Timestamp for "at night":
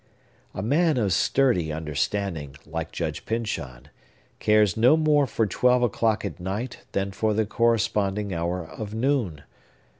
6.25-6.77